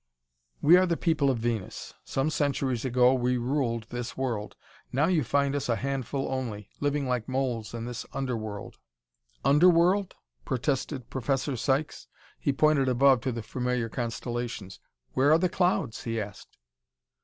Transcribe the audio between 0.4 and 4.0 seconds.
"We are the people of Venus. Some centuries ago we ruled